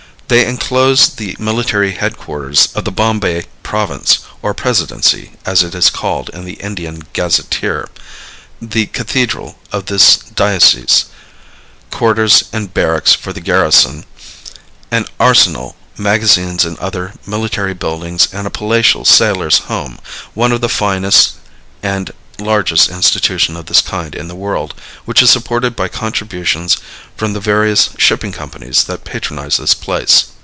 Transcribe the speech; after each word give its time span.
They 0.27 0.45
inclose 0.47 1.09
the 1.15 1.35
military 1.39 1.91
headquarters 1.91 2.69
of 2.73 2.85
the 2.85 2.91
Bombay 2.93 3.47
province, 3.63 4.19
or 4.41 4.53
Presidency, 4.53 5.33
as 5.45 5.61
it 5.61 5.75
is 5.75 5.89
called 5.89 6.29
in 6.29 6.45
the 6.45 6.53
Indian 6.53 7.03
gazetteer, 7.11 7.89
the 8.61 8.85
cathedral 8.85 9.59
of 9.73 9.87
this 9.87 10.15
diocese, 10.15 11.07
quarters 11.89 12.45
and 12.53 12.73
barracks 12.73 13.11
for 13.13 13.33
the 13.33 13.41
garrison, 13.41 14.05
an 14.89 15.05
arsenal, 15.19 15.75
magazines 15.97 16.63
and 16.63 16.79
other 16.79 17.13
military 17.27 17.73
buildings 17.73 18.29
and 18.31 18.47
a 18.47 18.49
palatial 18.49 19.03
sailors' 19.03 19.57
home, 19.57 19.99
one 20.33 20.53
of 20.53 20.61
the 20.61 20.69
finest 20.69 21.33
and 21.83 22.13
largest 22.39 22.89
institution 22.89 23.55
of 23.55 23.67
the 23.67 23.81
kind 23.85 24.15
in 24.15 24.27
the 24.27 24.33
world, 24.33 24.73
which 25.05 25.21
is 25.21 25.29
supported 25.29 25.75
by 25.75 25.87
contributions 25.87 26.77
from 27.15 27.33
the 27.33 27.39
various 27.39 27.91
shipping 27.99 28.31
companies 28.31 28.85
that 28.85 29.03
patronize 29.03 29.57
this 29.57 29.75
place. 29.75 30.29